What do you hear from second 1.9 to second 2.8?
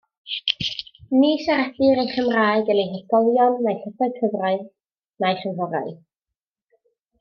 ei Chymraeg